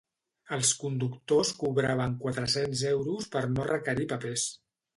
[0.55, 4.51] Els conductors cobraven quatre-cents euros per no requerir papers.